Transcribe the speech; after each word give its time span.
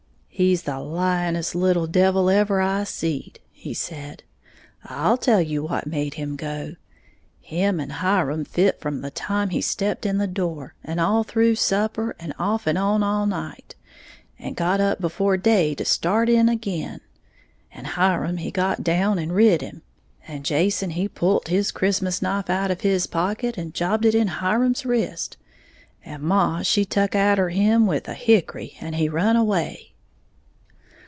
"He's 0.33 0.63
the 0.63 0.79
lyin'est 0.79 1.53
little 1.53 1.85
devil 1.85 2.27
ever 2.27 2.61
I 2.61 2.83
seed," 2.85 3.39
he 3.51 3.75
said; 3.75 4.23
"I'll 4.83 5.15
tell 5.17 5.39
you 5.41 5.61
what 5.61 5.85
made 5.85 6.15
him 6.15 6.35
go. 6.35 6.77
Him 7.41 7.79
and 7.79 7.91
Hiram 7.91 8.43
fit 8.45 8.79
from 8.79 9.01
the 9.01 9.11
time 9.11 9.49
he 9.51 9.61
stepped 9.61 10.03
in 10.03 10.17
the 10.17 10.25
door, 10.25 10.73
and 10.83 10.99
all 10.99 11.23
through 11.23 11.55
supper, 11.55 12.15
and 12.19 12.33
off'n 12.39 12.75
on 12.75 13.03
all 13.03 13.27
night, 13.27 13.75
and 14.39 14.55
got 14.55 14.81
up 14.81 14.99
before 14.99 15.37
day 15.37 15.75
to 15.75 15.85
start 15.85 16.27
in 16.27 16.49
ag'in; 16.49 17.01
and 17.71 17.85
Hiram 17.87 18.37
he 18.37 18.49
got 18.49 18.79
him 18.79 18.83
down 18.83 19.19
and 19.19 19.35
rid 19.35 19.61
him, 19.61 19.83
and 20.27 20.43
Jason 20.43 20.91
he 20.91 21.07
pult 21.07 21.49
his 21.49 21.69
Christmas 21.71 22.19
knife 22.19 22.49
out 22.49 22.71
of 22.71 22.81
his 22.81 23.05
pocket 23.05 23.59
and 23.59 23.75
jobbed 23.75 24.05
it 24.05 24.15
in 24.15 24.27
Hiram's 24.27 24.87
wrist, 24.87 25.37
and 26.03 26.23
maw 26.23 26.63
she 26.63 26.83
tuck 26.83 27.13
atter 27.13 27.49
him 27.49 27.85
with 27.85 28.07
a 28.07 28.15
hickory, 28.15 28.75
and 28.79 28.95
he 28.95 29.07
run 29.07 29.35
away." 29.35 29.89